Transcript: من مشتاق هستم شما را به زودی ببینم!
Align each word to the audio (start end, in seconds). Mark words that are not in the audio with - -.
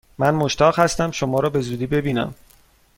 من 0.17 0.33
مشتاق 0.35 0.79
هستم 0.79 1.11
شما 1.11 1.39
را 1.39 1.49
به 1.49 1.61
زودی 1.61 1.87
ببینم! 1.87 2.35